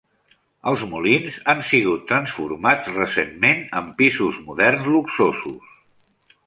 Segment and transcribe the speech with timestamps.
[0.69, 5.77] Els molins han sigut transformats recentment en pisos moderns luxosos.